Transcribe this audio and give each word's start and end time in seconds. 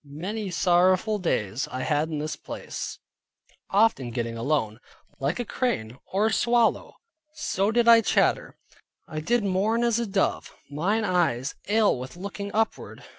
Many 0.03 0.49
sorrowful 0.49 1.19
days 1.19 1.67
I 1.71 1.81
had 1.83 2.09
in 2.09 2.17
this 2.17 2.35
place, 2.35 2.97
often 3.69 4.09
getting 4.09 4.35
alone. 4.35 4.79
"Like 5.19 5.39
a 5.39 5.45
crane, 5.45 5.99
or 6.11 6.25
a 6.25 6.33
swallow, 6.33 6.95
so 7.35 7.69
did 7.69 7.87
I 7.87 8.01
chatter; 8.01 8.57
I 9.07 9.19
did 9.19 9.43
mourn 9.43 9.83
as 9.83 9.99
a 9.99 10.07
dove, 10.07 10.55
mine 10.71 11.03
eyes 11.05 11.53
ail 11.69 11.99
with 11.99 12.17
looking 12.17 12.51
upward. 12.51 13.03